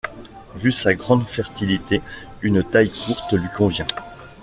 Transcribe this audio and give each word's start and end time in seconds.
Vu 0.55 0.71
sa 0.71 0.95
grande 0.95 1.27
fertilité, 1.27 2.01
une 2.41 2.63
taille 2.63 2.89
courte 2.89 3.33
lui 3.33 3.47
convient. 3.55 3.85